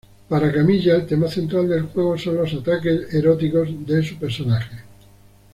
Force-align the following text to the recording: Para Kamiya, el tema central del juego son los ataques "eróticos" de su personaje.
Para 0.29 0.51
Kamiya, 0.51 0.95
el 0.95 1.05
tema 1.05 1.27
central 1.27 1.69
del 1.69 1.83
juego 1.83 2.17
son 2.17 2.37
los 2.37 2.51
ataques 2.55 3.13
"eróticos" 3.13 3.85
de 3.85 4.01
su 4.03 4.15
personaje. 4.17 4.77